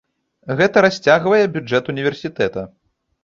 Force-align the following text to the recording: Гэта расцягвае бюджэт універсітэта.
Гэта 0.59 0.77
расцягвае 0.85 1.43
бюджэт 1.57 1.91
універсітэта. 1.95 2.67